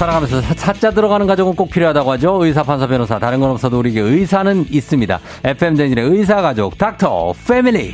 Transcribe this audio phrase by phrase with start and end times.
[0.00, 2.42] 살아가면서 사, 사자 들어가는 가족은 꼭 필요하다고 하죠.
[2.42, 3.18] 의사, 판사, 변호사.
[3.18, 5.20] 다른 건 없어도 우리에게 의사는 있습니다.
[5.44, 7.92] FM 댕진의 의사 가족, 닥터 패밀리.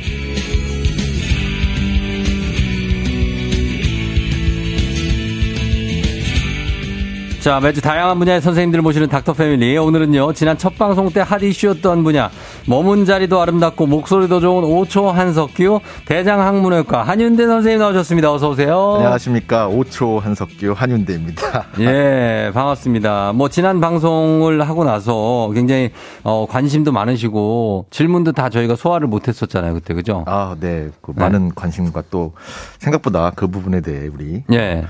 [7.41, 9.77] 자, 매주 다양한 분야의 선생님들을 모시는 닥터 패밀리.
[9.77, 12.29] 오늘은요, 지난 첫 방송 때 핫 이슈였던 분야,
[12.67, 18.33] 머문 자리도 아름답고 목소리도 좋은 5초 한석규 대장학문외과 한윤대 선생님 나오셨습니다.
[18.33, 18.95] 어서 오세요.
[18.95, 19.69] 안녕하십니까.
[19.69, 21.67] 5초 한석규 한윤대입니다.
[21.79, 23.31] 예, 반갑습니다.
[23.33, 25.91] 뭐, 지난 방송을 하고 나서 굉장히,
[26.23, 30.25] 어, 관심도 많으시고, 질문도 다 저희가 소화를 못했었잖아요, 그때, 그죠?
[30.27, 30.89] 아, 네.
[31.01, 32.33] 그 많은 관심과 또
[32.79, 34.85] 생각보다 그 부분에 대해 우리 예.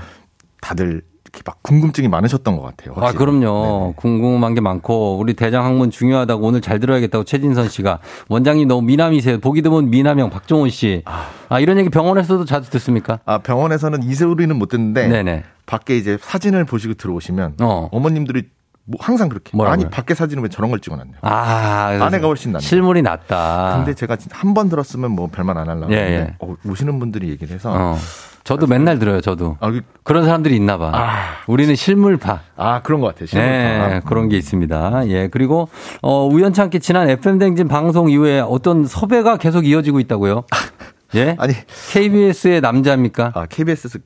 [0.60, 1.02] 다들
[1.44, 2.94] 막 궁금증이 많으셨던 것 같아요.
[2.96, 3.18] 아, 확실히.
[3.18, 3.62] 그럼요.
[3.62, 3.92] 네네.
[3.96, 8.00] 궁금한 게 많고, 우리 대장 학문 중요하다고 오늘 잘 들어야겠다고 최진선 씨가.
[8.28, 9.38] 원장님 너무 미남이세요.
[9.40, 11.02] 보기 드문 미남형 박종훈 씨.
[11.48, 13.20] 아, 이런 얘기 병원에서도 자주 듣습니까?
[13.24, 15.44] 아, 병원에서는 이 소리는 못 듣는데 네네.
[15.66, 17.88] 밖에 이제 사진을 보시고 들어오시면 어.
[17.92, 18.00] 어.
[18.00, 18.44] 머님들이
[18.90, 19.72] 뭐 항상 그렇게 뭐라고요?
[19.84, 21.18] 아니 밖에 사진은 왜 저런 걸 찍어놨냐.
[21.20, 22.64] 아, 아내가 훨씬 낫네.
[22.66, 23.74] 실물이 낫다.
[23.76, 26.34] 근데 제가 한 번 들었으면 뭐 별말 안 하려고 예, 예.
[26.40, 27.96] 어, 오시는 분들이 얘기를 해서 어.
[28.44, 29.58] 저도 맨날 들어요, 저도.
[29.60, 30.90] 아, 그- 그런 사람들이 있나 봐.
[30.94, 31.18] 아.
[31.46, 32.40] 우리는 실물파.
[32.56, 33.26] 아 그런 것 같아요.
[33.26, 34.08] 네, 실물파.
[34.08, 35.08] 그런 게 있습니다.
[35.08, 35.68] 예, 그리고,
[36.00, 40.44] 어, 우연찮게 지난 FM댕진 방송 이후에 어떤 섭외가 계속 이어지고 있다고요?
[41.16, 41.36] 예?
[41.38, 41.52] 아니
[41.92, 43.32] KBS의 남자입니까?
[43.34, 43.98] 아 KBS에서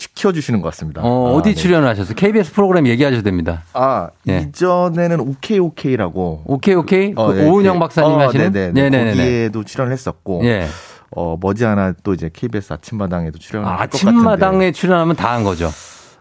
[0.00, 1.02] 지켜주시는 것 같습니다.
[1.02, 1.54] 어, 아, 어디 네.
[1.54, 2.14] 출연을 하셨어요?
[2.16, 3.62] KBS 프로그램 얘기하셔도 됩니다.
[3.74, 4.46] 아 예.
[4.48, 7.12] 이전에는 오케이 오케이라고 오케이, 오케이.
[7.14, 7.78] 어, 그 네, 오은영 네.
[7.80, 8.50] 박사님 어, 하시는?
[8.52, 8.90] 네네네.
[8.90, 9.10] 네네네.
[9.16, 10.66] 거기에도 출연을 했었고, 예.
[11.14, 13.82] 어, 머지않아 또 이제 KBS 아침마당에도 출연을 아.
[13.82, 15.70] 아침마당에 출연하면 다 한 거죠.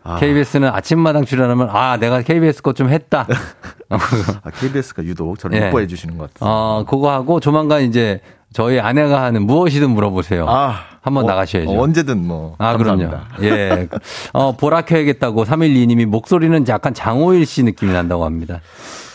[0.03, 3.27] 아, KBS는 아침마당 출연하면, 아, 내가 KBS 거좀 했다.
[3.89, 5.67] 아, KBS가 유독 저를 예.
[5.67, 6.49] 예뻐해 주시는 것 같아요.
[6.49, 8.21] 어, 그거 하고 조만간 이제
[8.53, 10.45] 저희 아내가 하는 무엇이든 물어보세요.
[10.49, 11.69] 아, 한번 어, 나가셔야죠.
[11.69, 12.55] 어, 언제든 뭐.
[12.57, 13.27] 아, 감사합니다.
[13.35, 13.55] 그럼요.
[13.55, 13.87] 예.
[14.33, 18.61] 어, 보라 켜야겠다고 312님이 목소리는 약간 장호일 씨 느낌이 난다고 합니다.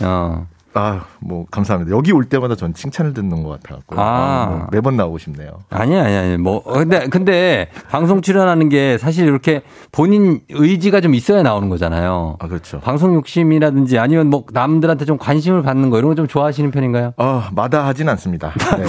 [0.03, 0.47] 어.
[0.75, 1.97] 아, 뭐, 감사합니다.
[1.97, 3.95] 여기 올 때마다 전 칭찬을 듣는 것 같아갖고.
[3.97, 4.47] 아.
[4.51, 5.51] 뭐 매번 나오고 싶네요.
[5.71, 6.37] 아니, 아니, 아니.
[6.37, 9.63] 뭐, 어, 근데, 근데, 방송 출연하는 게 사실 이렇게
[9.93, 12.37] 본인 의지가 좀 있어야 나오는 거잖아요.
[12.41, 12.81] 아, 그렇죠.
[12.81, 17.13] 방송 욕심이라든지 아니면 뭐 남들한테 좀 관심을 받는 거 이런 거 좀 좋아하시는 편인가요?
[17.17, 18.53] 아, 마다하진 않습니다.
[18.79, 18.85] 네.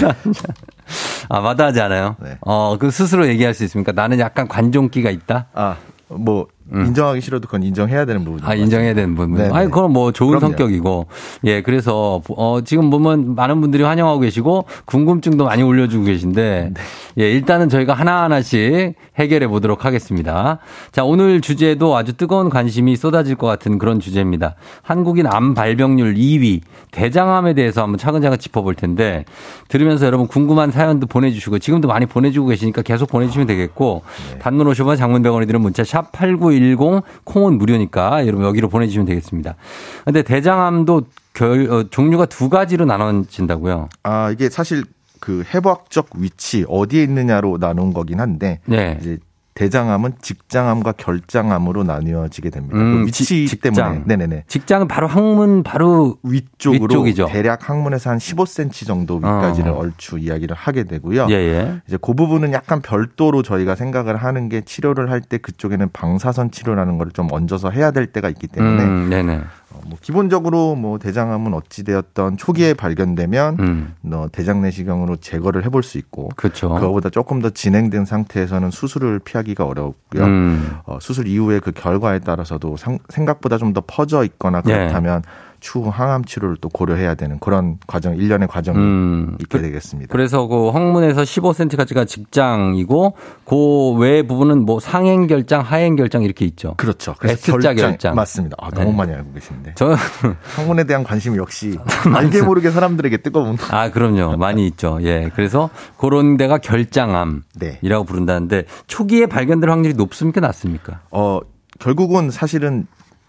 [1.29, 2.15] 아, 마다하지 않아요?
[2.21, 2.37] 네.
[2.41, 3.91] 어, 그 스스로 얘기할 수 있습니까?
[3.91, 5.47] 나는 약간 관종기가 있다?
[5.53, 5.75] 아,
[6.07, 8.45] 뭐, 인정하기 싫어도 그건 인정해야 되는 부분이죠.
[8.45, 8.49] 음.
[8.49, 9.37] 아, 인정해야 되는 부분.
[9.37, 9.53] 네네.
[9.53, 10.47] 아니, 그건 뭐 좋은 그럼요.
[10.53, 11.05] 성격이고.
[11.43, 16.81] 예, 그래서, 어, 지금 보면 많은 분들이 환영하고 계시고, 궁금증도 많이 올려주고 계신데, 네.
[17.23, 20.57] 예, 일단은 저희가 하나하나씩 해결해 보도록 하겠습니다.
[20.91, 24.55] 자, 오늘 주제도 아주 뜨거운 관심이 쏟아질 것 같은 그런 주제입니다.
[24.81, 26.61] 한국인 암 발병률 2위,
[26.91, 29.23] 대장암에 대해서 한번 차근차근 짚어볼 텐데,
[29.67, 34.01] 들으면서 여러분 궁금한 사연도 보내주시고, 지금도 많이 보내주고 계시니까 계속 보내주시면 되겠고,
[34.33, 34.39] 네.
[34.39, 36.11] 단문 50원 장문병원이 드는 문자 샵
[36.59, 39.55] 8910 콩은 무료니까 여러분 여기로 보내주시면 되겠습니다.
[40.03, 43.89] 근데 대장암도 결, 어, 종류가 두 가지로 나눠진다고요.
[44.03, 44.83] 아, 이게 사실
[45.19, 48.97] 그 해부학적 위치, 어디에 있느냐로 나눈 거긴 한데, 네.
[49.01, 49.17] 이제
[49.55, 52.75] 대장암은 직장암과 결장암으로 나뉘어지게 됩니다.
[52.77, 53.73] 음, 그 위치 지- 직장.
[53.73, 54.01] 때문에.
[54.05, 54.43] 네네네.
[54.47, 57.27] 직장은 바로 항문 바로 위쪽으로 위쪽이죠.
[57.27, 59.75] 대략 항문에서 한 15cm 정도 위까지를 어.
[59.77, 61.27] 얼추 이야기를 하게 되고요.
[61.29, 61.81] 예예.
[61.87, 66.97] 이제 그 부분은 약간 별도로 저희가 생각을 하는 게 치료를 할 때 그쪽에는 방사선 치료라는
[66.99, 69.39] 걸 좀 얹어서 해야 될 때가 있기 때문에 음, 네네.
[69.85, 75.83] 어, 뭐 기본적으로 뭐 대장암은 어찌 되었던 초기에 발견되면 음, 어, 대장 내시경으로 제거를 해볼
[75.83, 76.69] 수 있고 그렇죠.
[76.69, 80.23] 그거보다 조금 더 진행된 상태에서는 수술을 피하기가 어렵고요.
[80.23, 84.71] 음, 어, 수술 이후에 그 결과에 따라서도 상- 생각보다 좀 더 퍼져 있거나 예.
[84.73, 85.21] 그렇다면
[85.59, 89.37] 추후 항암 치료를 또 고려해야 되는 그런 과정 일련의 과정이 음.
[89.41, 90.11] 있게 그- 되겠습니다.
[90.11, 93.15] 그래서 그 항문에서 15cm까지가 직장이고
[93.45, 93.55] 그
[93.97, 96.73] 외 부분은 뭐 상행 결장, 하행 결장 이렇게 있죠.
[96.77, 97.15] 그렇죠.
[97.17, 98.15] 그래서 S자 결장.
[98.15, 98.55] 맞습니다.
[98.59, 98.97] 아, 너무 네.
[98.97, 99.73] 많이 알고 계신데.
[99.75, 99.95] 저
[100.55, 101.77] 항문에 대한 관심이 역시
[102.13, 103.57] 알게 모르게 사람들에게 뜨거운.
[103.71, 104.37] 아, 그럼요.
[104.37, 104.99] 많이 있죠.
[105.01, 105.29] 예.
[105.35, 107.79] 그래서 그런 데가 결장암이라고 네.
[108.05, 110.41] 부른다는데 초기에 발견될 확률이 높습니까?
[110.41, 110.99] 낮습니까?
[111.11, 111.39] 어,
[111.79, 112.87] 결국은 사실은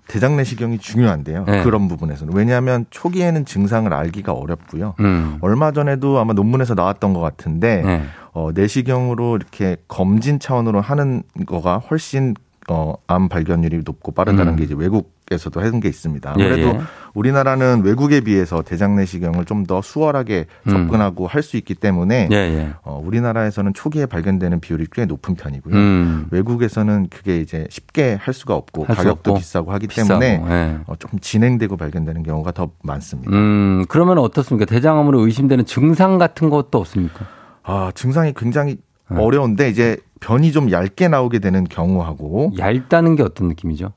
[0.08, 1.44] 대장 내시경이 중요한데요.
[1.46, 1.62] 네.
[1.62, 2.34] 그런 부분에서는.
[2.34, 4.94] 왜냐하면 초기에는 증상을 알기가 어렵고요.
[5.00, 5.38] 음.
[5.40, 8.02] 얼마 전에도 아마 논문에서 나왔던 것 같은데 네.
[8.32, 12.34] 어, 내시경으로 이렇게 검진 차원으로 하는 거가 훨씬
[12.68, 14.56] 어, 암 발견율이 높고 빠르다는 음.
[14.56, 16.34] 게 이제 외국 외국 에서도 하는 게 있습니다.
[16.38, 16.80] 예, 아무래도 예.
[17.14, 20.70] 우리나라는 외국에 비해서 대장 내시경을 좀 더 수월하게 음.
[20.70, 22.68] 접근하고 할수 있기 때문에 예, 예.
[22.82, 25.74] 어, 우리나라에서는 초기에 발견되는 비율이 꽤 높은 편이고요.
[25.74, 26.26] 음.
[26.30, 30.78] 외국에서는 그게 이제 쉽게 할 수가 없고 할수 가격도 없고 비싸고 하기 비싸고, 때문에 예.
[30.86, 33.32] 어, 좀 진행되고 발견되는 경우가 더 많습니다.
[33.32, 34.66] 음, 그러면 어떻습니까?
[34.66, 37.26] 대장암으로 의심되는 증상 같은 것도 없습니까?
[37.64, 38.76] 아, 증상이 굉장히
[39.10, 39.18] 네.
[39.20, 43.92] 어려운데 이제 변이 좀 얇게 나오게 되는 경우하고 얇다는 게 어떤 느낌이죠?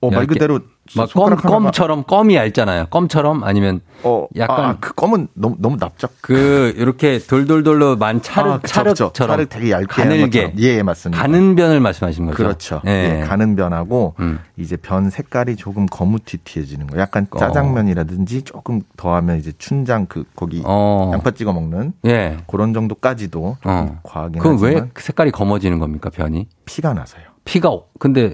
[0.00, 0.26] 어, 말.
[0.28, 0.60] 그대로
[0.96, 2.86] 막 껌, 껌처럼 껌이 얇잖아요.
[2.86, 6.12] 껌처럼 아니면 어, 약간- 아, 그 껌은 너무 너무 납작.
[6.22, 9.12] 그 이렇게 돌돌돌로 만 차르 아, 그쵸, 차르처럼.
[9.12, 10.52] 차르 되게 얇게 가늘게 것처럼.
[10.60, 11.20] 예, 맞습니다.
[11.20, 12.36] 가는 변을 말씀하시는 거죠.
[12.36, 12.80] 그렇죠.
[12.86, 13.20] 예.
[13.22, 14.38] 예, 가는 변하고 음.
[14.56, 16.98] 이제 변 색깔이 조금 거무튀튀해지는 거.
[16.98, 17.38] 약간 어.
[17.38, 21.10] 짜장면이라든지 조금 더하면 이제 춘장 그 거기 어.
[21.12, 22.36] 양파 찍어 먹는 예.
[22.46, 23.98] 그런 정도까지도 좀 어.
[24.04, 26.46] 과하긴 그럼 왜 하지만 그 색깔이 검어지는 겁니까, 변이?
[26.66, 27.24] 피가 나서요.
[27.44, 28.32] 피가 없- 근데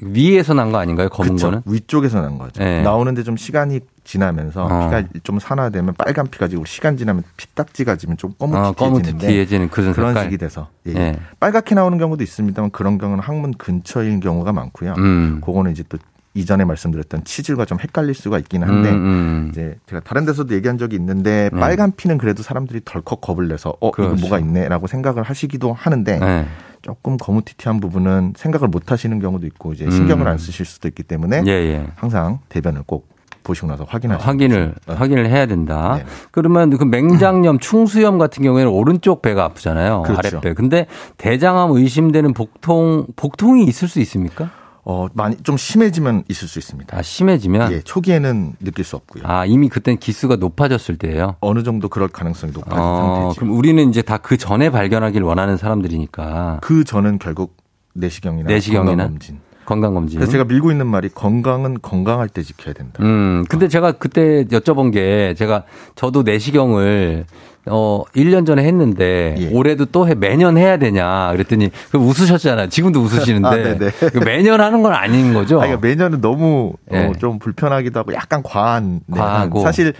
[0.00, 1.08] 위에서 난 거 아닌가요?
[1.08, 1.46] 검은 그쵸.
[1.48, 1.62] 거는?
[1.66, 2.62] 위쪽에서 난 거죠.
[2.62, 2.82] 예.
[2.82, 4.84] 나오는데 좀 시간이 지나면서 어.
[4.90, 9.92] 피가 좀 산화되면 빨간 피가 지고 시간 지나면 피딱지가 지면 좀 어, 거무튀튀해지는데 검은티티해지는 그런
[9.92, 10.24] 그런 색깔.
[10.24, 10.92] 식이 돼서 예.
[10.94, 11.16] 예.
[11.40, 14.94] 빨갛게 나오는 경우도 있습니다만 그런 경우는 항문 근처인 경우가 많고요.
[14.98, 15.40] 음.
[15.44, 15.98] 그거는 이제 또
[16.34, 19.48] 이전에 말씀드렸던 치질과 좀 헷갈릴 수가 있긴 한데 음, 음.
[19.50, 21.58] 이제 제가 다른 데서도 얘기한 적이 있는데 네.
[21.58, 24.12] 빨간 피는 그래도 사람들이 덜컥 겁을 내서 어 그렇죠.
[24.14, 26.46] 이거 뭐가 있네라고 생각을 하시기도 하는데 네.
[26.88, 30.32] 조금 거무튀튀한 부분은 생각을 못 하시는 경우도 있고 이제 신경을 음.
[30.32, 31.86] 안 쓰실 수도 있기 때문에 예, 예.
[31.96, 33.08] 항상 대변을 꼭
[33.42, 34.74] 보시고 나서 확인하시는 확인을.
[34.86, 34.94] 어.
[34.94, 35.96] 확인을 해야 된다.
[35.98, 36.06] 네.
[36.30, 40.02] 그러면 그 맹장염, 충수염 같은 경우에는 오른쪽 배가 아프잖아요.
[40.04, 40.38] 그렇죠.
[40.38, 40.54] 아랫배.
[40.54, 40.86] 근데
[41.18, 44.50] 대장암 의심되는 복통 복통이 있을 수 있습니까?
[44.90, 46.96] 어 많이 좀 심해지면 있을 수 있습니다.
[46.96, 49.22] 아, 심해지면 예, 초기에는 느낄 수 없고요.
[49.26, 51.36] 아, 이미 그땐 기수가 높아졌을 때예요.
[51.40, 53.40] 어느 정도 그럴 가능성이 높아진 어, 상태죠.
[53.40, 57.56] 그럼 우리는 이제 다 그 전에 발견하길 원하는 사람들이니까 그 전은 결국
[57.94, 58.90] 내시경이나 내시경이나?
[59.04, 59.40] 건강검진.
[59.66, 60.18] 건강 검진.
[60.18, 63.02] 그래서 제가 밀고 있는 말이 건강은 건강할 때 지켜야 된다.
[63.04, 65.64] 음, 근데 제가 그때 여쭤본 게 제가
[65.96, 67.26] 저도 내시경을
[67.70, 69.50] 어 1년 전에 했는데 예.
[69.52, 72.68] 올해도 또 해, 매년 해야 되냐 그랬더니 그 웃으셨잖아요.
[72.68, 74.08] 지금도 웃으시는데 아.
[74.10, 75.56] 그 매년 하는 건 아닌 거죠.
[75.56, 77.06] 아, 그러니까 매년은 너무 예.
[77.06, 79.00] 어, 좀 불편하기도 하고 약간 과한.
[79.06, 79.60] 네, 과하고.
[79.60, 79.94] 사실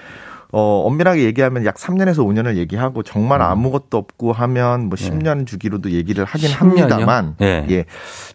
[0.51, 6.25] 어, 엄밀하게 얘기하면 약 3년에서 5년을 얘기하고 정말 아무것도 없고 하면 뭐 10년 주기로도 얘기를
[6.25, 6.79] 하긴 10년이요?
[6.79, 7.85] 합니다만 예.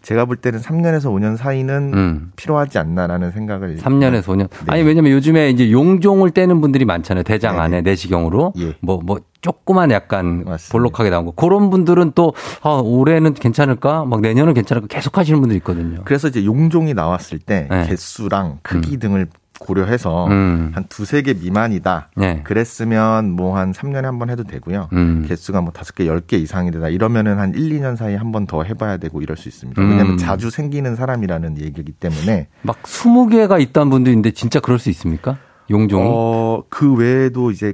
[0.02, 2.32] 제가 볼 때는 3년에서 5년 사이는 음.
[2.36, 4.48] 필요하지 않나라는 생각을 3년에서 5년.
[4.48, 4.48] 네.
[4.68, 7.24] 아니 왜냐면 요즘에 이제 용종을 떼는 분들이 많잖아요.
[7.24, 7.64] 대장 네네.
[7.64, 8.74] 안에 내시경으로 예.
[8.80, 10.72] 뭐뭐 조그만 약간 맞습니다.
[10.72, 11.32] 볼록하게 나온 거.
[11.32, 12.32] 그런 분들은 또
[12.62, 14.04] 아, 올해는 괜찮을까?
[14.04, 14.86] 막 내년은 괜찮을까?
[14.88, 16.00] 계속 하시는 분들 있거든요.
[16.04, 17.86] 그래서 이제 용종이 나왔을 때 네.
[17.86, 19.26] 개수랑 크기 등을
[19.60, 20.72] 고려해서 음.
[20.74, 22.10] 한 두세 개 미만이다.
[22.16, 22.40] 네.
[22.44, 24.88] 그랬으면 뭐 한 3년에 한 번 해도 되고요.
[24.92, 25.24] 음.
[25.28, 26.88] 개수가 뭐 다섯 개, 열 개 이상이 되다.
[26.88, 29.80] 이러면은 한 1, 2년 사이에 한 번 더 해봐야 되고 이럴 수 있습니다.
[29.80, 29.90] 음.
[29.90, 35.36] 왜냐하면 자주 생기는 사람이라는 얘기이기 때문에 막 20개가 있다는 분도 있는데 진짜 그럴 수 있습니까?
[35.70, 36.02] 용종이?
[36.06, 37.72] 어, 그 외에도 이제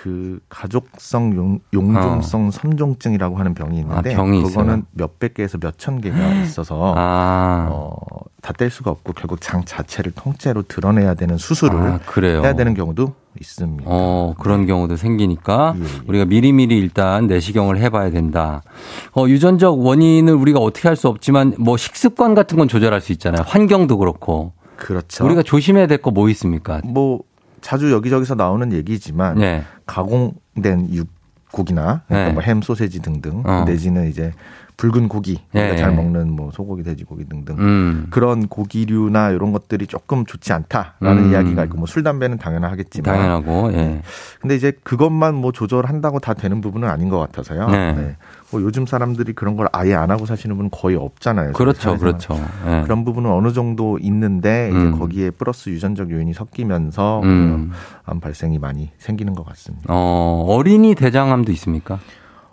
[0.00, 4.12] 그 가족성 용, 용종성 선종증이라고 하는 병이 있는데 어.
[4.12, 4.84] 아, 병이 그거는?
[4.92, 7.96] 몇백 개에서 몇천 개가 있어서 아, 어,
[8.40, 12.42] 다 뗄 수가 없고 결국 장 자체를 통째로 드러내야 되는 수술을 아, 그래요.
[12.42, 13.84] 해야 되는 경우도 있습니다.
[13.86, 15.86] 어, 그런 경우도 생기니까 예, 예.
[16.06, 18.62] 우리가 미리미리 일단 내시경을 해봐야 된다.
[19.16, 23.42] 어, 유전적 원인을 우리가 어떻게 할 수 없지만 뭐 식습관 같은 건 조절할 수 있잖아요.
[23.46, 24.52] 환경도 그렇고.
[24.76, 25.24] 그렇죠.
[25.24, 26.80] 우리가 조심해야 될 거 뭐 있습니까?
[26.84, 27.20] 뭐
[27.60, 29.62] 자주 여기저기서 나오는 얘기지만 네.
[29.86, 32.32] 가공된 육고기나 그러니까 네.
[32.32, 33.64] 뭐 햄, 소세지 등등 어.
[33.66, 34.32] 내지는 이제
[34.78, 35.96] 붉은 고기 우리가 예, 잘 예.
[35.96, 38.06] 먹는 뭐 소고기, 돼지고기 등등 음.
[38.10, 41.30] 그런 고기류나 이런 것들이 조금 좋지 않다라는 음.
[41.32, 44.02] 이야기가 있고 뭐 술 담배는 당연하겠지만 당연하고, 예.
[44.40, 47.68] 근데 이제 그것만 뭐 조절한다고 다 되는 부분은 아닌 것 같아서요.
[47.68, 48.16] 네.
[48.52, 51.52] 뭐 요즘 사람들이 그런 걸 아예 안 하고 사시는 분은 거의 없잖아요.
[51.54, 51.98] 그렇죠.
[51.98, 52.38] 그렇죠.
[52.66, 52.82] 예.
[52.84, 54.90] 그런 부분은 어느 정도 있는데 음.
[54.90, 57.72] 이제 거기에 플러스 유전적 요인이 섞이면서 음.
[58.04, 59.86] 암 발생이 많이 생기는 것 같습니다.
[59.88, 61.98] 어, 어린이 대장암도 있습니까?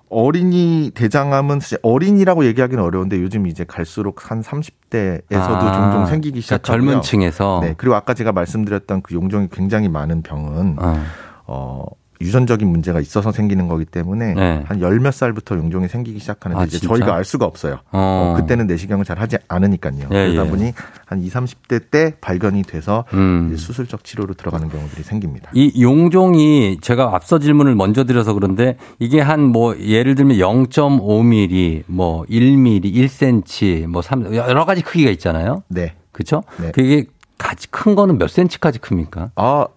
[0.09, 6.41] 어린이 대장암은 사실 어린이라고 얘기하기는 어려운데 요즘 이제 갈수록 한 30대에서도 아, 종종 생기기 그러니까
[6.41, 6.77] 시작하고요.
[6.77, 7.59] 젊은 층에서.
[7.61, 7.73] 네.
[7.77, 11.03] 그리고 아까 제가 말씀드렸던 그 용종이 굉장히 많은 병은 어.
[11.47, 11.85] 어
[12.21, 14.63] 유전적인 문제가 있어서 생기는 거기 때문에 네.
[14.67, 16.93] 한열 몇 살부터 용종이 생기기 시작하는데 아, 이제 진짜?
[16.95, 17.79] 저희가 알 수가 없어요.
[17.91, 18.33] 어.
[18.35, 20.07] 어, 그때는 내시경을 잘 하지 않으니까요.
[20.11, 20.49] 예, 그러다 예.
[20.49, 20.73] 보니
[21.05, 23.55] 한 20, 30대 때 발견이 돼서 음.
[23.57, 25.49] 수술적 치료로 들어가는 경우들이 생깁니다.
[25.53, 32.23] 이 용종이 제가 앞서 질문을 먼저 드려서 그런데 이게 한 뭐 예를 들면 0.5mm, 뭐
[32.25, 35.63] 1mm, 1cm, 뭐 3, 여러 가지 크기가 있잖아요.
[35.67, 35.93] 네.
[36.11, 36.43] 그렇죠?
[36.59, 36.71] 네.
[36.71, 37.05] 그게
[37.37, 39.31] 가지 큰 거는 몇 cm까지 큽니까?
[39.35, 39.67] 아,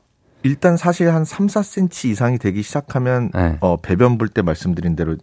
[0.43, 3.57] 일단 사실 한 3, 4cm 이상이 되기 시작하면 네.
[3.61, 5.17] 어, 배변 볼 때 말씀드린 대로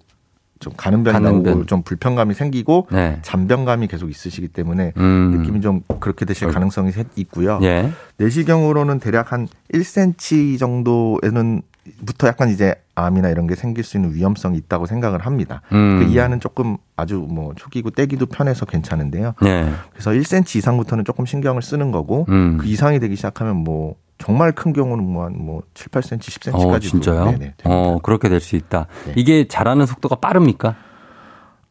[0.59, 1.67] 좀 가는 변이 가는 나오고 변.
[1.67, 3.19] 좀 불편감이 생기고 네.
[3.21, 5.31] 잔변감이 계속 있으시기 때문에 음.
[5.37, 7.59] 느낌이 좀 그렇게 되실 가능성이 세- 있고요.
[7.63, 7.91] 예.
[8.17, 11.61] 내시경으로는 대략 한 1cm 정도에는
[12.05, 15.61] 부터 약간 이제 암이나 이런 게 생길 수 있는 위험성이 있다고 생각을 합니다.
[15.73, 15.99] 음.
[15.99, 19.33] 그 이하는 조금 아주 뭐 초기고 떼기도 편해서 괜찮은데요.
[19.45, 19.69] 예.
[19.91, 22.57] 그래서 1cm 이상부터는 조금 신경을 쓰는 거고 음.
[22.59, 27.25] 그 이상이 되기 시작하면 뭐 정말 큰 경우는 뭐한뭐 7, 8cm, 10cm까지 어, 진짜요?
[27.25, 27.63] 네네, 됩니다.
[27.65, 28.87] 어, 그렇게 될 수 있다.
[29.07, 29.13] 네.
[29.17, 30.75] 이게 자라는 속도가 빠릅니까?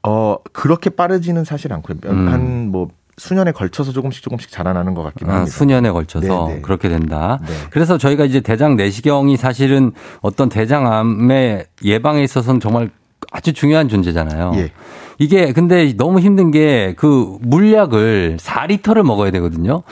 [0.07, 1.97] 어 그렇게 빠르지는 사실 않고요.
[2.07, 2.29] 음.
[2.29, 5.51] 한뭐 수년에 걸쳐서 조금씩 조금씩 자라나는 것 같긴 아, 합니다.
[5.57, 6.61] 수년에 걸쳐서 네, 네.
[6.61, 7.39] 그렇게 된다.
[7.47, 7.53] 네.
[7.71, 12.91] 그래서 저희가 이제 대장 내시경이 사실은 어떤 대장암의 예방에 있어서는 정말
[13.33, 14.53] 아주 중요한 존재잖아요.
[14.57, 14.71] 예.
[15.19, 19.83] 이게 근데 너무 힘든 게 그 물약을 4리터를 먹어야 되거든요.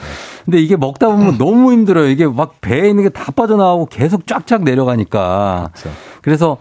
[0.45, 2.09] 근데 이게 먹다 보면 너무 힘들어요.
[2.09, 5.69] 이게 막 배에 있는 게 다 빠져나오고 계속 쫙쫙 내려가니까.
[5.73, 5.89] 그렇죠.
[6.21, 6.57] 그래서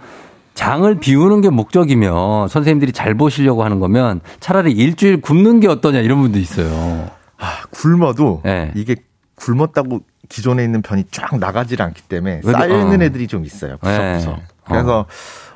[0.54, 6.20] 장을 비우는 게 목적이면 선생님들이 잘 보시려고 하는 거면 차라리 일주일 굶는 게 어떠냐 이런
[6.20, 7.10] 분도 있어요.
[7.38, 8.70] 아, 굶어도 네.
[8.74, 8.96] 이게
[9.36, 13.04] 굶었다고 기존에 있는 변이 쫙 나가질 않기 때문에 쌓여있는 어.
[13.04, 13.78] 애들이 좀 있어요.
[13.78, 14.36] 구석구석.
[14.36, 14.42] 네.
[14.66, 15.06] 그래서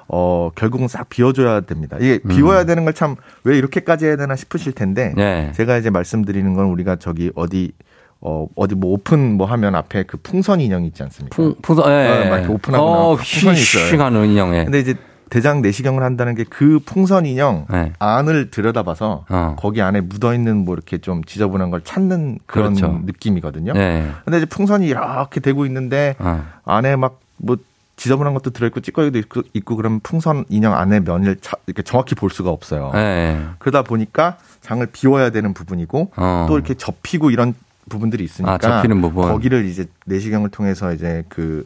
[0.08, 1.96] 어, 결국은 싹 비워줘야 됩니다.
[2.00, 2.28] 이게 음.
[2.28, 5.52] 비워야 되는 걸 참 왜 이렇게까지 해야 되나 싶으실 텐데 네.
[5.54, 7.72] 제가 이제 말씀드리는 건 우리가 저기 어디
[8.20, 11.35] 어, 어디 뭐 오픈 뭐 하면 앞에 그 풍선 인형 있지 않습니까?
[11.37, 12.08] 풍, 풍선, 예.
[12.26, 13.85] 어, 막 이렇게 오픈하고 어, 나면 풍선이 있어요.
[13.92, 14.64] 휙 하는 인형에.
[14.64, 14.94] 근데 이제
[15.28, 17.92] 대장 내시경을 한다는 게 그 풍선 인형 네.
[17.99, 19.56] 안을 들여다봐서 어.
[19.58, 23.00] 거기 안에 묻어 있는 뭐 이렇게 좀 지저분한 걸 찾는 그런 그렇죠.
[23.04, 23.73] 느낌이거든요.
[23.75, 24.08] 네.
[24.25, 26.42] 근데 이제 풍선이 이렇게 되고 있는데 어.
[26.64, 27.58] 안에 막 뭐
[27.96, 32.30] 지저분한 것도 들어있고 찌꺼기도 있고, 있고 그러면 풍선 인형 안에 면을 차- 이렇게 정확히 볼
[32.30, 32.90] 수가 없어요.
[32.94, 33.38] 네.
[33.58, 36.46] 그러다 보니까 장을 비워야 되는 부분이고 어.
[36.49, 37.52] 또 이렇게 접히고 이런
[37.88, 39.28] 부분들이 있으니까 아, 접히는 부분.
[39.28, 41.64] 거기를 이제 내시경을 통해서 이제 그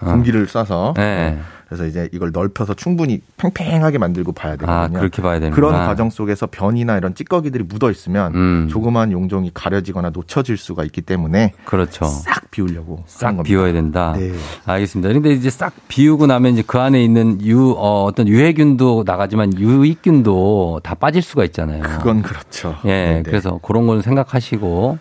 [0.00, 0.06] 어.
[0.06, 1.38] 공기를 쏴서 네.
[1.68, 4.98] 그래서 이제 이걸 넓혀서 충분히 팽팽하게 만들고 봐야 되거든요.
[4.98, 5.54] 아, 그렇게 봐야 되는구나.
[5.54, 8.68] 그런 과정 속에서 변이나 이런 찌꺼기들이 묻어 있으면 음.
[8.70, 12.04] 조그만 용종이 가려지거나 놓쳐질 수가 있기 때문에 그렇죠.
[12.04, 13.42] 싹 비우려고 싹.
[13.42, 14.12] 비워야 된다.
[14.18, 14.32] 네.
[14.66, 15.14] 알겠습니다.
[15.14, 20.80] 근데 이제 싹 비우고 나면 이제 그 안에 있는 유, 어, 어떤 유해균도 나가지만 유익균도
[20.82, 21.82] 다 빠질 수가 있잖아요.
[21.84, 22.76] 그건 그렇죠.
[22.84, 22.88] 예.
[22.88, 23.22] 네, 네.
[23.22, 24.98] 그래서 그런 건 생각하시고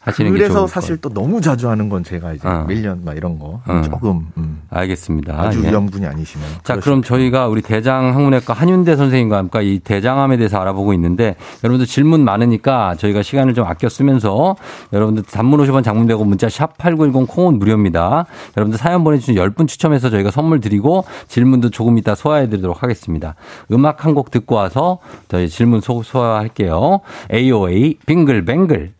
[0.00, 2.64] 하시는 게 좋을 그래서 것 사실 또 너무 자주 하는 건 제가 이제 어.
[2.66, 3.82] 밀련 막 이런 거 어.
[3.84, 5.40] 조금 음, 알겠습니다.
[5.40, 5.68] 아주 예.
[5.70, 10.92] 위험군이 아니시면 자, 그럼 저희가 우리 대장 항문외과 한윤대 선생님과 함께 이 대장암에 대해서 알아보고
[10.94, 14.56] 있는데 여러분들 질문 많으니까 저희가 시간을 좀 아껴 쓰면서
[14.92, 18.26] 여러분들 단문 50원 장문 되고 문자 샵 8910 콩은 무료입니다.
[18.56, 23.34] 여러분들 사연 보내주신 10분 추첨해서 저희가 선물 드리고 질문도 조금 이따 소화해 드리도록 하겠습니다.
[23.72, 27.00] 음악 한 곡 듣고 와서 저희 질문 소, 소화할게요.
[27.32, 28.92] AOA 빙글뱅글.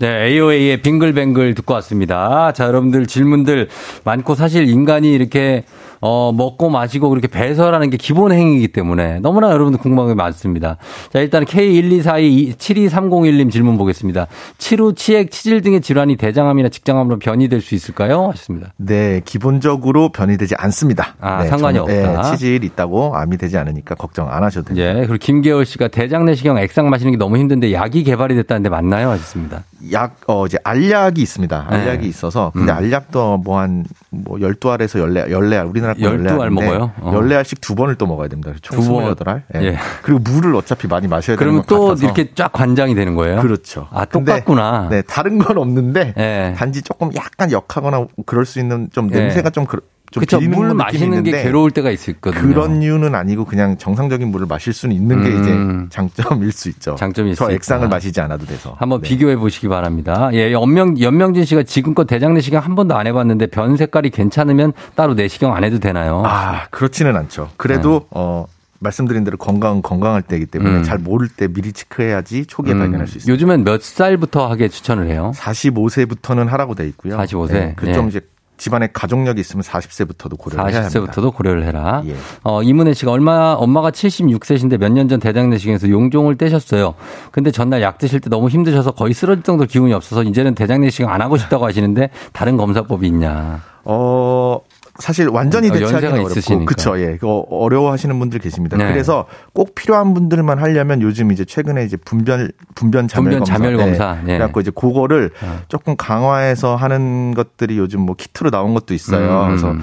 [0.00, 2.50] 네, AOA의 빙글뱅글 듣고 왔습니다.
[2.52, 3.68] 자, 여러분들 질문들
[4.02, 5.62] 많고 사실 인간이 이렇게
[6.00, 10.76] 어, 먹고 마시고 그렇게 배설하는 게 기본 행위이기 때문에 너무나 여러분들 궁금한 게 많습니다.
[11.12, 14.26] 자, 일단 K124272301님 질문 보겠습니다.
[14.58, 18.28] 치루, 치액, 치질 등의 질환이 대장암이나 직장암으로 변이될 수 있을까요?
[18.30, 18.74] 하셨습니다.
[18.76, 21.14] 네, 기본적으로 변이 되지 않습니다.
[21.20, 22.22] 아, 네, 상관이 저는, 없다.
[22.22, 24.88] 네, 치질 있다고 암이 되지 않으니까 걱정 안 하셔도 됩니다.
[24.88, 24.94] 예.
[25.06, 29.08] 그리고 김계월 씨가 대장 내시경 액상 마시는 게 너무 힘든데 약이 개발이 됐다는데 맞나요?
[29.10, 29.62] 하셨습니다.
[29.92, 31.66] 약, 어, 이제 알약이 있습니다.
[31.68, 32.08] 알약이 네.
[32.08, 32.50] 있어서.
[32.54, 32.76] 근데 음.
[32.76, 36.92] 알약도 뭐 한, 뭐 12알에서 14, 14알, 우리나라 거 12알 14알인데 먹어요?
[37.00, 37.12] 어.
[37.12, 38.52] 14알씩 두 번을 또 먹어야 됩니다.
[38.62, 39.14] 총두 번.
[39.14, 39.42] 28알.
[39.56, 39.62] 예.
[39.62, 39.78] 예.
[40.02, 42.04] 그리고 물을 어차피 많이 마셔야 되는 그러면 것또 같아서.
[42.04, 43.40] 이렇게 쫙 관장이 되는 거예요?
[43.40, 43.88] 그렇죠.
[43.90, 44.88] 아, 똑같구나.
[44.90, 46.54] 네, 다른 건 없는데 예.
[46.56, 49.18] 단지 조금 약간 역하거나 그럴 수 있는 좀 예.
[49.18, 49.80] 냄새가 좀, 그, 좀
[50.20, 50.40] 그쵸.
[50.40, 52.32] 물 마시는 게 괴로울 때가 있거든요.
[52.32, 55.88] 그런 이유는 아니고 그냥 정상적인 물을 마실 수는 있는 게 음.
[55.88, 56.94] 이제 장점일 수 있죠.
[56.94, 57.88] 장점이 있을 저수 액상을.
[57.88, 58.74] 마시지 않아도 돼서.
[58.78, 59.08] 한번 네.
[59.08, 60.30] 비교해 보시기 바랍니다.
[60.32, 65.14] 예, 연명, 연명진 씨가 지금껏 대장 내시경 한 번도 안 해봤는데 변 색깔이 괜찮으면 따로
[65.14, 66.22] 내시경 안 해도 되나요?
[66.24, 67.50] 아, 그렇지는 않죠.
[67.56, 68.46] 그래도 어
[68.80, 70.78] 말씀드린 대로 건강은 건강할 때이기 때문에 네.
[70.78, 70.82] 음.
[70.82, 73.32] 잘 모를 때 미리 체크해야지 초기에 음, 발견할 수 있습니다.
[73.32, 75.32] 요즘엔 몇 살부터 하게 추천을 해요?
[75.36, 77.16] 45세부터는 하라고 돼 있고요.
[77.16, 77.52] 45세?
[77.52, 78.08] 네, 그좀 예.
[78.08, 78.20] 이제
[78.56, 81.00] 집안에 가족력이 있으면 40세부터도 고려를 해야 합니다.
[81.00, 82.02] 40세부터도 고려를 해라.
[82.06, 82.14] 예.
[82.44, 86.94] 어, 이문혜 씨가 얼마, 엄마가 76세신데 몇 년 전 대장 내시경에서 용종을 떼셨어요.
[87.32, 91.10] 근데 전날 약 드실 때 너무 힘드셔서 거의 쓰러질 정도 기운이 없어서 이제는 대장 내시경
[91.10, 93.60] 안 하고 싶다고 하시는데 다른 검사법이 있냐.
[93.84, 94.60] 어
[94.98, 96.64] 사실 완전히 어, 대체하기는 연세가 어렵고 있으시니까.
[96.66, 98.76] 그쵸 예 그거 어려워하시는 분들 계십니다.
[98.76, 98.86] 네.
[98.92, 103.76] 그래서 꼭 필요한 분들만 하려면 요즘 이제 최근에 이제 분별 분변 자멸 분변 검사 자멸
[103.76, 103.84] 네.
[103.84, 104.14] 검사.
[104.22, 104.34] 네.
[104.38, 105.58] 그래갖고 이제 그거를 어.
[105.68, 109.42] 조금 강화해서 하는 것들이 요즘 뭐 키트로 나온 것도 있어요.
[109.42, 109.48] 음.
[109.48, 109.74] 그래서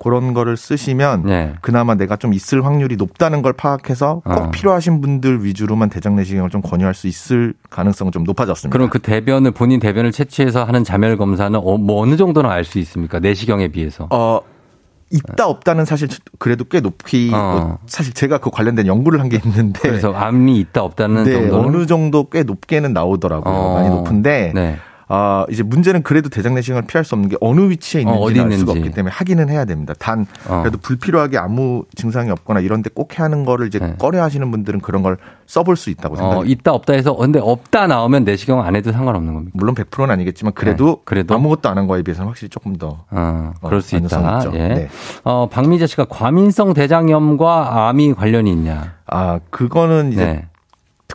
[0.00, 1.54] 그런 거를 쓰시면 네.
[1.60, 4.50] 그나마 내가 좀 있을 확률이 높다는 걸 파악해서 꼭 어.
[4.50, 8.72] 필요하신 분들 위주로만 대장 내시경을 좀 권유할 수 있을 가능성은 좀 높아졌습니다.
[8.72, 12.78] 그럼 그 대변을 본인 대변을 채취해서 하는 자멸 검사는 어, 뭐 어느 정도나 알 수
[12.78, 13.18] 있습니까?
[13.18, 14.06] 내시경에 비해서.
[14.10, 14.40] 어
[15.10, 17.36] 있다 없다는 사실 그래도 꽤 높이 어.
[17.38, 21.64] 뭐 사실 제가 그 관련된 연구를 한 게 있는데 그래서 암이 있다 없다는 네, 정도는
[21.68, 23.54] 어느 정도 꽤 높게는 나오더라고요.
[23.54, 23.74] 어.
[23.74, 24.76] 많이 높은데 네.
[25.08, 28.52] 아, 이제 문제는 그래도 대장 내시경을 피할 수 없는 게 어느 위치에 어, 있는지 알
[28.52, 28.72] 수가.
[28.72, 29.94] 없기 때문에 확인은 해야 됩니다.
[29.98, 30.60] 단 어.
[30.60, 33.94] 그래도 불필요하게 아무 증상이 없거나 이런 데 꼭 해야 하는 거를 이제 네.
[33.98, 36.52] 꺼려 하시는 분들은 그런 걸 써볼 수 있다고 어, 생각합니다.
[36.52, 39.52] 있다 없다 해서 근데 없다 나오면 내시경 안 해도 상관없는 겁니까?
[39.54, 41.34] 물론 100%는 아니겠지만 그래도, 네, 그래도?
[41.34, 44.38] 아무것도 안 한 거에 비해서는 확실히 조금 더 어, 어, 그럴 수 가능성이 있다.
[44.38, 44.52] 있죠.
[44.54, 44.68] 예.
[44.68, 44.88] 네.
[45.24, 48.94] 어, 박미자 씨가 과민성 대장염과 암이 관련이 있냐?
[49.06, 50.48] 아, 그거는 이제 네.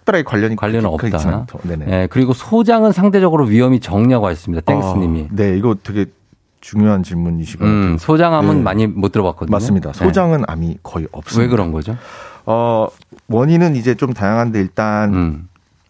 [0.03, 1.17] 특별하게 관련이 관련은 없다.
[1.17, 1.59] 않죠.
[1.63, 1.85] 네네.
[1.87, 4.61] 예, 그리고 소장은 상대적으로 위험이 적냐고 했습니다.
[4.61, 5.21] 땡스님이.
[5.23, 6.05] 아, 네, 이거 되게
[6.61, 7.69] 중요한 질문이시거든요.
[7.69, 8.63] 음, 소장암은 네.
[8.63, 9.51] 많이 못 들어봤거든요.
[9.51, 9.91] 맞습니다.
[9.91, 10.05] 네.
[10.05, 11.41] 소장은 암이 거의 없습니다.
[11.41, 11.97] 왜 그런 거죠?
[12.45, 12.87] 어,
[13.27, 15.49] 원인은 이제 좀 다양한데 일단 음.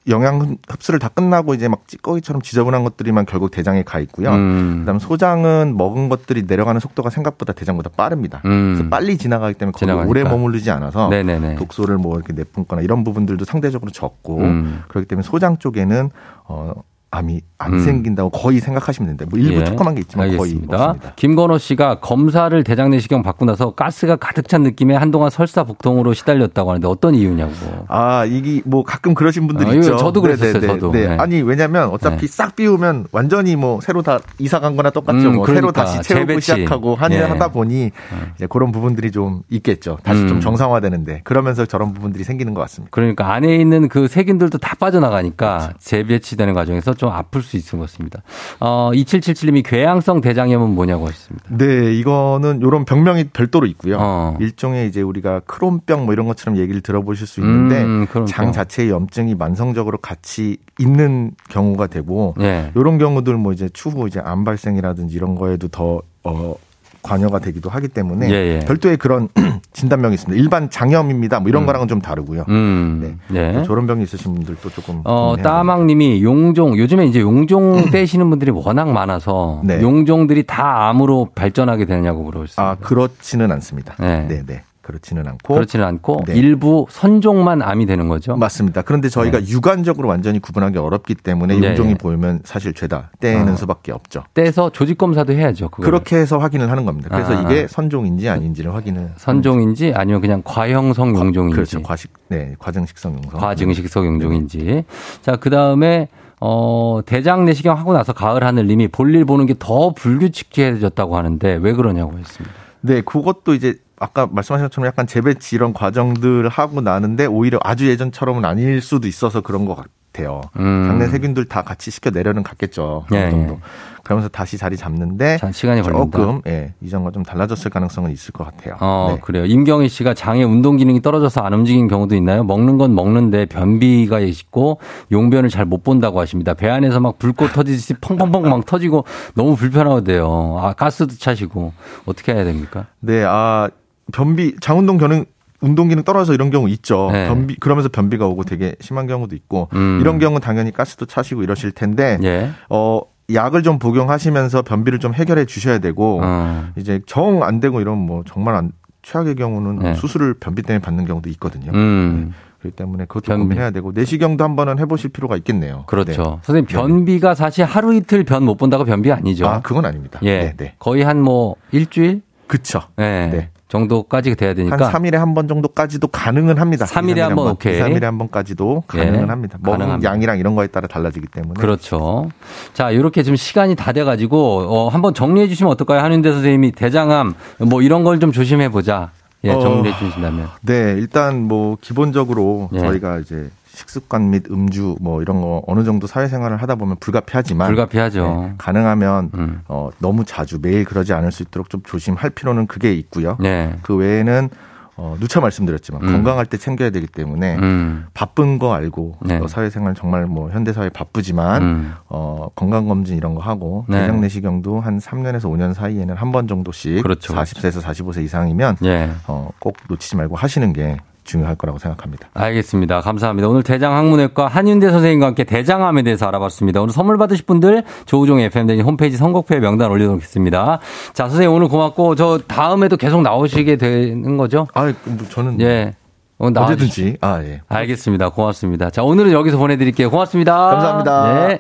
[0.10, 4.32] 영양 흡수를 다 끝나고 이제 막 찌꺼기처럼 지저분한 것들이만 결국 대장에 가 있고요.
[4.32, 4.80] 음.
[4.82, 8.42] 그다음 소장은 먹은 것들이 내려가는 속도가 생각보다 대장보다 빠릅니다.
[8.46, 8.74] 음.
[8.76, 10.10] 그래서 빨리 지나가기 때문에 거기 지나가니까.
[10.10, 11.56] 오래 머무르지 않아서 네네네.
[11.56, 14.82] 독소를 뭐 이렇게 내뿜거나 이런 부분들도 상대적으로 적고 음.
[14.90, 16.10] 그렇기 때문에 소장 쪽에는
[16.48, 16.74] 어
[17.14, 17.80] 암이 안 음.
[17.80, 19.26] 생긴다고 거의 생각하시면 됩니다.
[19.30, 19.64] 뭐 일부 예.
[19.66, 20.68] 조그만 게 있지만 알겠습니다.
[20.78, 21.14] 거의 없습니다.
[21.16, 26.72] 김건호 씨가 검사를 대장 내시경 받고 나서 가스가 가득 찬 느낌에 한동안 설사 복통으로 시달렸다고
[26.72, 27.54] 하는데 어떤 이유냐고.
[27.88, 29.96] 아, 이게 뭐 가끔 그러신 분들 아, 있죠.
[29.98, 30.74] 저도 그랬었어요, 네네네.
[30.74, 30.92] 저도.
[30.92, 31.08] 네.
[31.08, 31.16] 네.
[31.18, 32.28] 아니, 왜냐면 어차피 네.
[32.28, 35.30] 싹 비우면 완전히 뭐 새로 다 이사 간 거나 똑같죠.
[35.30, 35.54] 음, 뭐 그러니까.
[35.54, 36.42] 새로 다시 채우고 재배치.
[36.42, 37.24] 시작하고 한일 예.
[37.26, 37.92] 하다 보니
[38.36, 40.00] 이제 그런 부분들이 좀 있겠죠.
[40.02, 40.28] 다시 음.
[40.30, 42.90] 좀 정상화되는데 그러면서 저런 부분들이 생기는 것 같습니다.
[42.92, 48.22] 그러니까 안에 있는 그 세균들도 다 빠져나가니까 재배치되는 과정에서 좀 아플 수 있는 것 같습니다.
[48.62, 51.46] 어, 2777님이 궤양성 대장염은 뭐냐고 하셨습니다.
[51.50, 53.98] 네, 이거는 이런 병명이 별도로 있고요.
[54.00, 54.38] 어.
[54.40, 58.08] 일종의 이제 우리가 크론병 뭐 이런 것처럼 얘기를 들어보실 수 있는데 음.
[58.26, 62.72] 장 자체의 염증이 만성적으로 같이 있는 경우가 되고 예.
[62.74, 66.56] 이런 경우들 뭐 이제 추후 이제 암 발생이라든지 이런 거에도 더 어,
[67.04, 68.60] 관여가 되기도 하기 때문에 예, 예.
[68.66, 69.28] 별도의 그런
[69.74, 70.42] 진단명이 있습니다.
[70.42, 71.42] 일반 장염입니다.
[71.42, 71.66] 뭐 이런 음.
[71.68, 72.46] 거랑은 좀 다르고요.
[72.50, 73.20] 음.
[73.34, 73.64] 예.
[73.66, 79.62] 저런 병이 있으신 분들도 조금 어, 따망님이 용종, 요즘에 이제 용종 떼시는 분들이 워낙 많아서
[79.64, 79.82] 네.
[79.82, 82.62] 용종들이 다 암으로 발전하게 되느냐고 물어보셨습니다.
[82.62, 83.96] 아 그렇지는 않습니다.
[84.00, 84.28] 네.
[84.28, 84.64] 네, 네.
[84.84, 86.36] 그렇지는 않고 그렇지는 않고 네.
[86.36, 88.36] 일부 선종만 암이 되는 거죠.
[88.36, 88.82] 맞습니다.
[88.84, 91.98] 그런데 저희가 육안적으로 완전히 구분하기 어렵기 때문에 네, 용종이 네.
[91.98, 93.56] 보이면 사실 죄다 떼는 어.
[93.56, 94.24] 수밖에 없죠.
[94.34, 95.70] 떼서 조직 검사도 해야죠.
[95.70, 95.90] 그거를.
[95.90, 97.10] 그렇게 해서 확인을 하는 겁니다.
[97.10, 97.42] 그래서 아.
[97.42, 101.82] 이게 선종인지 아닌지를 확인을 선종인지 아니면 그냥 과형성 용종인지 그렇죠.
[101.82, 103.40] 과식 네 과증식성 용성.
[103.40, 104.84] 과증식성 용종인지.
[105.22, 106.10] 자, 그 다음에
[106.46, 112.18] 어, 대장 내시경 하고 나서 가을 하늘님이 볼일 보는 게 더 불규칙해졌다고 하는데 왜 그러냐고
[112.20, 112.54] 했습니다.
[112.82, 118.44] 네, 그것도 이제 아까 말씀하신 것처럼 약간 재배치 이런 과정들을 하고 나는데 오히려 아주 예전처럼은
[118.46, 120.42] 아닐 수도 있어서 그런 것 같아요.
[120.58, 120.86] 음.
[120.88, 123.06] 장내 세균들 다 같이 시켜 내려는 갔겠죠.
[123.14, 123.54] 예, 정도.
[123.54, 123.60] 예.
[124.04, 126.18] 그러면서 다시 자리 잡는데 자, 시간이 걸린다.
[126.20, 128.76] 조금 예, 이전과 좀 달라졌을 가능성은 있을 것 같아요.
[128.82, 129.22] 어, 네.
[129.24, 129.46] 그래요.
[129.46, 132.44] 임경희 씨가 장의 운동 기능이 떨어져서 안 움직이는 경우도 있나요?
[132.44, 134.80] 먹는 건 먹는데 변비가 있고
[135.12, 136.54] 용변을 잘 못 본다고 하십니다.
[136.54, 140.58] 배 안에서 막 불꽃 터지듯이 펑펑펑 막 터지고 너무 불편하대요.
[140.60, 141.72] 아, 가스도 차시고
[142.06, 142.88] 어떻게 해야 됩니까?
[143.00, 143.70] 네, 아
[144.14, 145.26] 변비 장운동 기능
[145.60, 147.10] 운동 기능 떨어져서 이런 경우 있죠.
[147.12, 147.28] 네.
[147.28, 149.98] 변비 그러면서 변비가 오고 되게 심한 경우도 있고 음.
[150.02, 152.50] 이런 경우 는 당연히 가스도 차시고 이러실 텐데 예.
[152.70, 153.02] 어
[153.34, 156.66] 약을 좀 복용하시면서 변비를 좀 해결해 주셔야 되고 어.
[156.76, 158.72] 이제 정 안 되고 이러면 뭐 정말 안
[159.04, 159.94] 최악의 경우는 네.
[159.96, 161.72] 수술을 변비 때문에 받는 경우도 있거든요.
[161.74, 162.34] 음.
[162.60, 163.44] 그렇기 때문에 그것도 변비.
[163.44, 165.84] 고민해야 되고 내시경도 한번은 해보실 필요가 있겠네요.
[165.88, 166.12] 그렇죠.
[166.12, 166.38] 네.
[166.44, 169.48] 선생님 변비가 사실 하루 이틀 변 못 본다고 변비 아니죠.
[169.48, 170.20] 아 그건 아닙니다.
[170.24, 170.40] 예.
[170.40, 170.76] 네, 네.
[170.80, 172.22] 거의 한 뭐 일주일?
[172.48, 172.82] 그쵸.
[173.00, 173.30] 예.
[173.32, 173.50] 네.
[173.78, 176.86] 정도까지 돼야 한 되니까 3일에 한 번 정도까지도 가능은 합니다.
[176.86, 177.78] 3일에 2, 한 번, 오케이.
[177.78, 179.58] 2, 3일에 한 번까지도 예, 가능은 합니다.
[179.62, 180.04] 먹는.
[180.04, 181.60] 양이랑 이런 거에 따라 달라지기 때문에.
[181.60, 182.30] 그렇죠.
[182.74, 186.02] 자, 이렇게 지금 시간이 다 돼 가지고, 어, 한번 정리해 주시면 어떨까요?
[186.02, 187.34] 한윤대 선생님이 대장암,
[187.70, 189.10] 뭐 이런 걸 좀 조심해 보자.
[189.44, 189.60] 예, 어.
[189.60, 190.48] 정리해 주신다면.
[190.62, 192.80] 네, 일단 뭐 기본적으로 예.
[192.80, 198.42] 저희가 이제 식습관 및 음주 뭐 이런 거 어느 정도 사회생활을 하다 보면 불가피하지만 불가피하죠.
[198.50, 199.62] 네, 가능하면 음.
[199.68, 203.36] 어, 너무 자주 매일 그러지 않을 수 있도록 좀 조심할 필요는 그게 있고요.
[203.40, 203.76] 네.
[203.82, 204.50] 그 외에는
[204.96, 206.08] 어, 누차 말씀드렸지만 음.
[206.12, 208.06] 건강할 때 챙겨야 되기 때문에 음.
[208.14, 209.38] 바쁜 거 알고 네.
[209.40, 211.94] 어, 사회생활 정말 뭐 현대사회 바쁘지만 음.
[212.10, 214.02] 어, 건강검진 이런 거 하고 네.
[214.02, 217.34] 대장 내시경도 한 3년에서 5년 사이에는 한 번 정도씩 그렇죠.
[217.34, 219.10] 40세에서 45세 이상이면 예.
[219.28, 222.28] 어, 꼭 놓치지 말고 하시는 게 중요할 거라고 생각합니다.
[222.34, 223.02] 알겠습니다.
[223.02, 223.48] 감사합니다.
[223.50, 226.82] 오늘 대장학문외과 한윤대 선생님과 함께 대장암에 대해서 알아봤습니다.
[226.82, 230.80] 오늘 선물 받으실 분들 조우종 FM대진 홈페이지 선곡표에 명단 올려놓겠습니다.
[231.14, 234.68] 자, 선생님 오늘 고맙고 저 다음에도 계속 나오시게 되는 거죠?
[234.74, 235.94] 아, 뭐 저는 예.
[236.40, 237.62] 나와주시- 언제든지 아 예.
[237.70, 238.30] 알겠습니다.
[238.30, 238.90] 고맙습니다.
[238.90, 240.10] 자, 오늘은 여기서 보내드릴게요.
[240.10, 240.56] 고맙습니다.
[240.58, 241.48] 감사합니다.
[241.48, 241.60] 네.